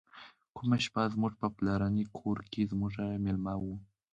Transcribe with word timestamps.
کومه 0.57 0.77
شپه 0.85 1.03
زموږ 1.13 1.33
په 1.41 1.47
پلرني 1.55 2.05
کور 2.17 2.37
کې 2.51 2.69
زموږ 2.71 2.93
میلمه 3.23 3.53
و. 3.61 3.63